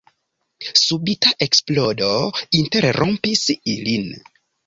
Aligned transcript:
Subita 0.83 1.33
eksplodo 1.47 2.09
interrompis 2.61 3.45
ilin. 3.77 4.09